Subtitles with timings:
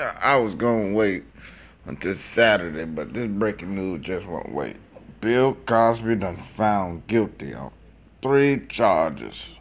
[0.00, 1.24] I was gonna wait
[1.86, 4.76] until Saturday, but this breaking news just won't wait.
[5.20, 7.72] Bill Cosby done found guilty on
[8.22, 9.52] three charges.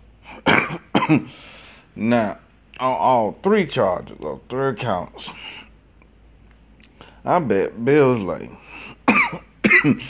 [1.95, 2.38] now,
[2.80, 5.31] on all three charges, on three counts.
[7.26, 8.52] I bet Bill's like,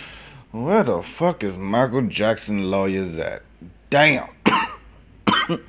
[0.52, 3.44] where the fuck is Michael Jackson lawyers at?
[3.89, 4.27] Damn.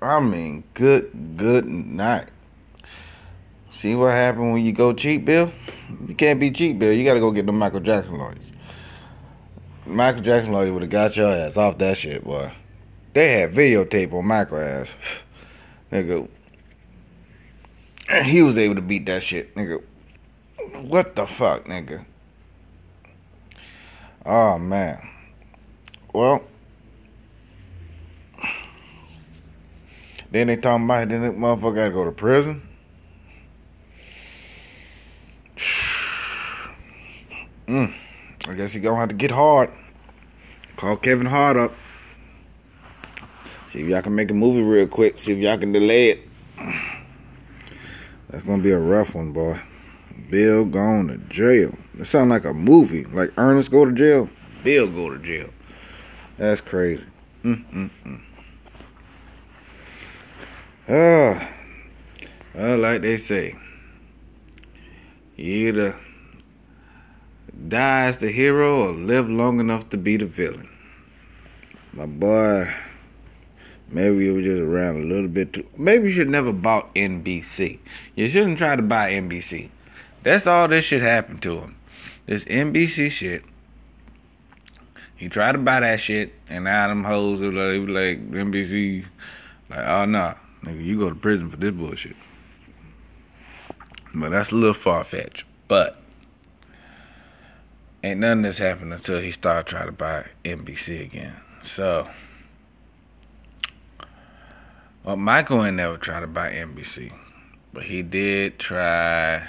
[0.00, 2.28] I mean, good, good night.
[3.70, 5.52] See what happened when you go cheap, Bill?
[6.06, 6.92] You can't be cheap, Bill.
[6.92, 8.52] You gotta go get the Michael Jackson lawyers.
[9.86, 12.52] Michael Jackson lawyer would have got your ass off that shit, boy.
[13.14, 14.92] They had videotape on Michael ass.
[15.92, 16.28] Nigga.
[18.08, 19.82] And he was able to beat that shit, nigga.
[20.82, 22.04] What the fuck, nigga?
[24.24, 25.06] Oh man.
[26.12, 26.42] Well,
[30.30, 32.62] then they talking about then that motherfucker gotta go to prison.
[37.66, 37.92] Mm.
[38.46, 39.70] I guess he gonna have to get hard.
[40.76, 41.74] Call Kevin Hart up.
[43.68, 45.18] See if y'all can make a movie real quick.
[45.18, 46.28] See if y'all can delay it.
[48.30, 49.60] That's gonna be a rough one, boy.
[50.30, 51.74] Bill going to jail.
[51.98, 53.04] It sounds like a movie.
[53.04, 54.30] Like Ernest go to jail.
[54.64, 55.50] Bill go to jail.
[56.36, 57.06] That's crazy.
[57.44, 58.20] Mm-mm-mm.
[60.90, 61.50] Ah,
[62.54, 63.54] well, like they say,
[65.36, 65.96] you either
[67.68, 70.66] die as the hero or live long enough to be the villain.
[71.92, 72.72] My boy,
[73.90, 75.66] maybe you were just around a little bit too.
[75.76, 77.80] Maybe you should never bought NBC.
[78.14, 79.68] You shouldn't try to buy NBC.
[80.22, 81.76] That's all this shit happened to him.
[82.24, 83.44] This NBC shit.
[85.16, 89.04] He tried to buy that shit, and now them hoes are like, like NBC,
[89.68, 92.16] like, oh no, nah, nigga, you go to prison for this bullshit.
[94.14, 95.44] But that's a little far fetched.
[95.68, 96.00] But
[98.02, 101.34] ain't nothing that's happened until he started trying to buy NBC again.
[101.62, 102.08] So,
[105.04, 107.12] well, Michael ain't never tried to buy NBC,
[107.72, 109.46] but he did try.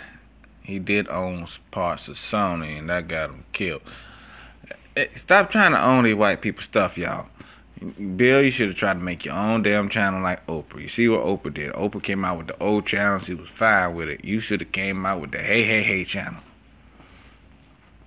[0.62, 3.82] He did own parts of Sony, and that got him killed.
[4.96, 7.28] Eh, stop trying to own these white people stuff, y'all.
[7.80, 10.82] Bill, you should have tried to make your own damn channel like Oprah.
[10.82, 11.72] You see what Oprah did?
[11.74, 13.20] Oprah came out with the old channel.
[13.20, 14.26] She was fine with it.
[14.26, 16.42] You should have came out with the Hey Hey Hey channel.